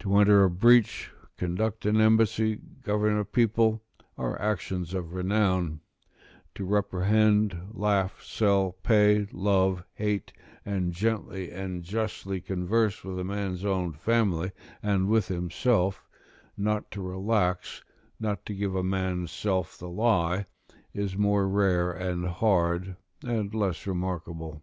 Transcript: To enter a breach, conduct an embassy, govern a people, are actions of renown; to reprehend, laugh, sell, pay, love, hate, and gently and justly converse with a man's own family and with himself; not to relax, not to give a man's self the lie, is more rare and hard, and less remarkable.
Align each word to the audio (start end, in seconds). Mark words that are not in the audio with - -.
To 0.00 0.14
enter 0.18 0.44
a 0.44 0.50
breach, 0.50 1.10
conduct 1.38 1.86
an 1.86 1.98
embassy, 1.98 2.58
govern 2.82 3.16
a 3.16 3.24
people, 3.24 3.82
are 4.18 4.38
actions 4.38 4.92
of 4.92 5.14
renown; 5.14 5.80
to 6.56 6.66
reprehend, 6.66 7.68
laugh, 7.72 8.22
sell, 8.22 8.72
pay, 8.82 9.26
love, 9.32 9.82
hate, 9.94 10.34
and 10.66 10.92
gently 10.92 11.50
and 11.52 11.82
justly 11.82 12.38
converse 12.42 13.02
with 13.02 13.18
a 13.18 13.24
man's 13.24 13.64
own 13.64 13.94
family 13.94 14.52
and 14.82 15.08
with 15.08 15.28
himself; 15.28 16.06
not 16.58 16.90
to 16.90 17.00
relax, 17.00 17.82
not 18.20 18.44
to 18.44 18.54
give 18.54 18.74
a 18.74 18.82
man's 18.84 19.30
self 19.30 19.78
the 19.78 19.88
lie, 19.88 20.44
is 20.92 21.16
more 21.16 21.48
rare 21.48 21.90
and 21.90 22.26
hard, 22.26 22.94
and 23.24 23.54
less 23.54 23.86
remarkable. 23.86 24.60